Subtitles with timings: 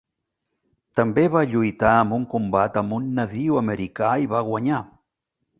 [0.99, 4.85] També va lluitar amb un combat amb un nadiu americà i va guanyar.